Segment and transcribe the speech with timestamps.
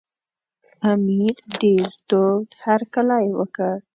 [0.91, 3.75] امیر ډېر تود هرکلی وکړ.